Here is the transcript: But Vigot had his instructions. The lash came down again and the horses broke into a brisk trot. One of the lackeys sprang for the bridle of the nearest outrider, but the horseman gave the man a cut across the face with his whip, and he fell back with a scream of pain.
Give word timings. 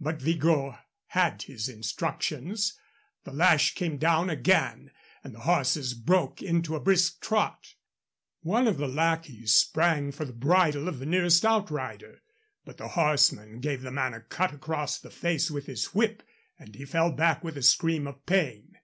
But 0.00 0.20
Vigot 0.20 0.74
had 1.06 1.42
his 1.42 1.68
instructions. 1.68 2.76
The 3.22 3.32
lash 3.32 3.76
came 3.76 3.98
down 3.98 4.28
again 4.28 4.90
and 5.22 5.32
the 5.32 5.38
horses 5.42 5.94
broke 5.94 6.42
into 6.42 6.74
a 6.74 6.80
brisk 6.80 7.20
trot. 7.20 7.74
One 8.40 8.66
of 8.66 8.78
the 8.78 8.88
lackeys 8.88 9.54
sprang 9.54 10.10
for 10.10 10.24
the 10.24 10.32
bridle 10.32 10.88
of 10.88 10.98
the 10.98 11.06
nearest 11.06 11.44
outrider, 11.44 12.20
but 12.64 12.78
the 12.78 12.88
horseman 12.88 13.60
gave 13.60 13.82
the 13.82 13.92
man 13.92 14.12
a 14.12 14.20
cut 14.20 14.52
across 14.52 14.98
the 14.98 15.08
face 15.12 15.52
with 15.52 15.66
his 15.66 15.94
whip, 15.94 16.24
and 16.58 16.74
he 16.74 16.84
fell 16.84 17.12
back 17.12 17.44
with 17.44 17.56
a 17.56 17.62
scream 17.62 18.08
of 18.08 18.26
pain. 18.26 18.78